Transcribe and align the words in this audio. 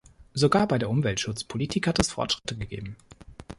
Sogar 0.33 0.67
bei 0.67 0.79
der 0.79 0.89
Umweltschutzpolitik 0.89 1.85
hat 1.85 1.99
es 1.99 2.09
Fortschritte 2.09 2.57
gegeben. 2.57 2.95